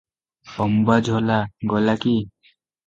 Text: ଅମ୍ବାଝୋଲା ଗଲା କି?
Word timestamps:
ଅମ୍ବାଝୋଲା 0.65 1.39
ଗଲା 1.75 1.99
କି? 2.09 2.19